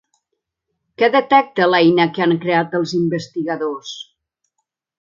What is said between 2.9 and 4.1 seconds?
investigadors?